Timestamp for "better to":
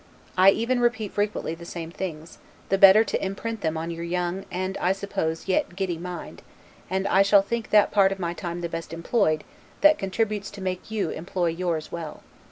2.79-3.23